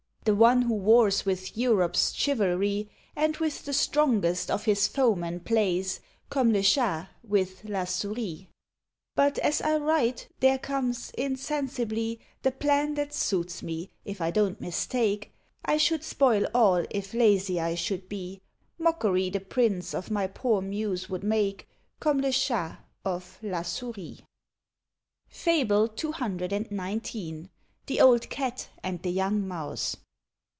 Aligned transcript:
The 0.23 0.35
one 0.35 0.61
who 0.61 0.75
wars 0.75 1.25
with 1.25 1.57
Europe's 1.57 2.13
chivalry; 2.13 2.91
And 3.15 3.35
with 3.37 3.65
the 3.65 3.73
strongest 3.73 4.51
of 4.51 4.65
his 4.65 4.87
foemen 4.87 5.39
plays, 5.39 5.99
Comme 6.29 6.53
le 6.53 6.61
Chat 6.61 7.09
with 7.23 7.63
la 7.65 7.85
Souris? 7.85 8.45
But 9.15 9.39
as 9.39 9.63
I 9.63 9.77
write, 9.77 10.27
there 10.39 10.59
comes, 10.59 11.09
insensibly, 11.17 12.19
The 12.43 12.51
plan 12.51 12.93
that 12.93 13.15
suits 13.15 13.63
me, 13.63 13.89
if 14.05 14.21
I 14.21 14.29
don't 14.29 14.61
mistake; 14.61 15.31
I 15.65 15.77
should 15.77 16.03
spoil 16.03 16.45
all 16.53 16.85
if 16.91 17.15
lazy 17.15 17.59
I 17.59 17.73
should 17.73 18.07
be: 18.07 18.41
Mockery 18.77 19.31
the 19.31 19.39
Prince 19.39 19.95
of 19.95 20.11
my 20.11 20.27
poor 20.27 20.61
muse 20.61 21.09
would 21.09 21.23
make, 21.23 21.67
Comme 21.99 22.19
le 22.21 22.31
Chat 22.31 22.77
of 23.03 23.39
la 23.41 23.63
Souris. 23.63 24.21
FABLE 25.29 25.89
CCXIX. 25.89 27.47
THE 27.87 27.99
OLD 27.99 28.29
CAT 28.29 28.69
AND 28.83 29.01
THE 29.01 29.09
YOUNG 29.11 29.47
MOUSE. 29.47 29.97